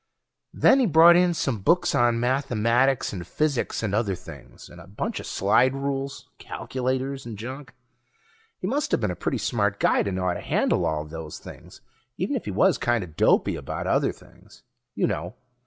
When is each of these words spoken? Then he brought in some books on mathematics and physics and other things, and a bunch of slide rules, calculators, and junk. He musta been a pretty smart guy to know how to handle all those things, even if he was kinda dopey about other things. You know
Then 0.51 0.79
he 0.79 0.87
brought 0.87 1.15
in 1.15 1.35
some 1.35 1.59
books 1.61 1.93
on 1.93 2.19
mathematics 2.19 3.13
and 3.13 3.27
physics 3.27 3.83
and 3.83 3.93
other 3.93 4.15
things, 4.15 4.67
and 4.67 4.81
a 4.81 4.87
bunch 4.87 5.19
of 5.19 5.27
slide 5.27 5.75
rules, 5.75 6.27
calculators, 6.39 7.23
and 7.27 7.37
junk. 7.37 7.75
He 8.57 8.65
musta 8.65 8.97
been 8.97 9.11
a 9.11 9.15
pretty 9.15 9.37
smart 9.37 9.79
guy 9.79 10.01
to 10.01 10.11
know 10.11 10.25
how 10.25 10.33
to 10.33 10.41
handle 10.41 10.87
all 10.87 11.05
those 11.05 11.37
things, 11.37 11.81
even 12.17 12.35
if 12.35 12.45
he 12.45 12.51
was 12.51 12.79
kinda 12.79 13.05
dopey 13.05 13.55
about 13.55 13.85
other 13.85 14.11
things. 14.11 14.63
You 14.95 15.05
know 15.05 15.35